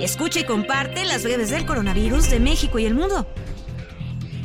[0.00, 3.26] Escucha y comparte las breves del coronavirus de México y el mundo.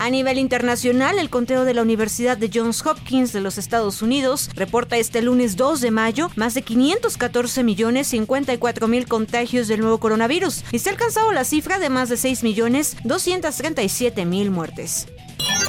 [0.00, 4.48] A nivel internacional, el conteo de la Universidad de Johns Hopkins de los Estados Unidos
[4.54, 9.98] reporta este lunes 2 de mayo más de 514 millones 54 mil contagios del nuevo
[10.00, 15.06] coronavirus y se ha alcanzado la cifra de más de 6 millones 237 mil muertes.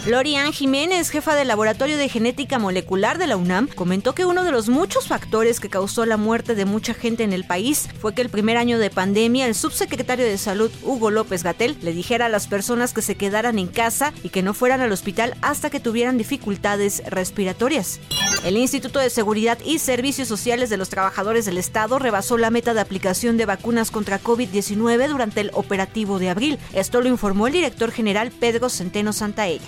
[0.08, 4.52] Lorian Jiménez, jefa del Laboratorio de Genética Molecular de la UNAM, comentó que uno de
[4.52, 8.24] los muchos factores que causó la muerte de mucha gente en el país fue que
[8.24, 12.30] el primer año de pandemia el subsecretario de Salud, Hugo López Gatel, le dijera a
[12.30, 15.80] las personas que se quedaran en casa y que no fueran al hospital hasta que
[15.80, 18.00] tuvieran dificultades respiratorias.
[18.44, 22.74] El Instituto de Seguridad y Servicios Sociales de los Trabajadores del Estado rebasó la meta
[22.74, 26.58] de aplicación de vacunas contra COVID-19 durante el operativo de abril.
[26.74, 29.62] Esto lo informó el director general Pedro Centeno Santaella.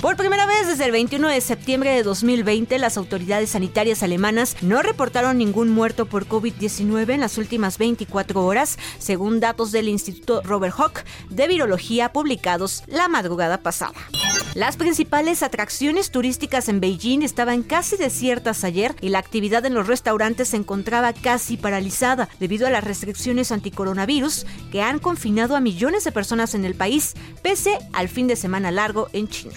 [0.00, 4.80] Por primera vez desde el 21 de septiembre de 2020, las autoridades sanitarias alemanas no
[4.80, 10.74] reportaron ningún muerto por COVID-19 en las últimas 24 horas, según datos del Instituto Robert
[10.78, 13.96] Hawk de Virología publicados la madrugada pasada.
[14.54, 19.86] Las principales atracciones turísticas en Beijing estaban casi desiertas ayer y la actividad en los
[19.86, 26.04] restaurantes se encontraba casi paralizada debido a las restricciones anticoronavirus que han confinado a millones
[26.04, 29.54] de personas en el país, pese al fin de semana largo en China.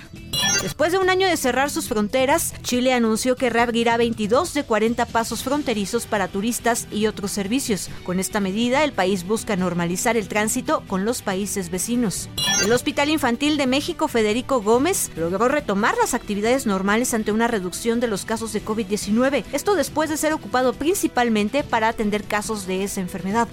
[0.61, 5.05] Después de un año de cerrar sus fronteras, Chile anunció que reabrirá 22 de 40
[5.07, 7.89] pasos fronterizos para turistas y otros servicios.
[8.03, 12.29] Con esta medida, el país busca normalizar el tránsito con los países vecinos.
[12.63, 17.99] El Hospital Infantil de México Federico Gómez logró retomar las actividades normales ante una reducción
[17.99, 22.83] de los casos de COVID-19, esto después de ser ocupado principalmente para atender casos de
[22.83, 23.47] esa enfermedad.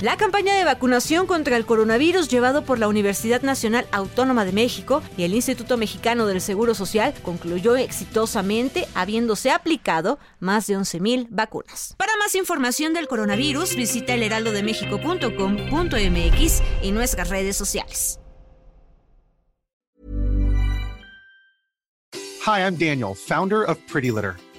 [0.00, 5.02] La campaña de vacunación contra el coronavirus llevado por la Universidad Nacional Autónoma de México
[5.16, 11.94] y el Instituto Mexicano del Seguro Social concluyó exitosamente habiéndose aplicado más de 11.000 vacunas.
[11.96, 18.20] Para más información del coronavirus, visita elheraldodemexico.com.mx y nuestras redes sociales.
[22.46, 24.36] Hi, I'm Daniel, founder of Pretty Litter.